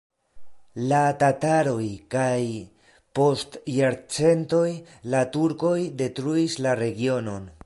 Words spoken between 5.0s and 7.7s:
la turkoj detruis la regionon.